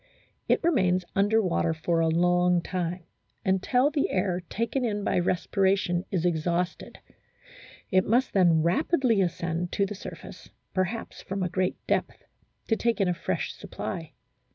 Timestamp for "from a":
11.21-11.49